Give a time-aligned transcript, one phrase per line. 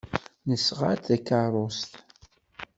[0.49, 1.91] Nesɣa-d takeṛṛust.